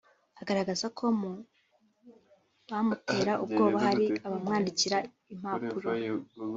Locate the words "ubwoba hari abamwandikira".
3.43-4.97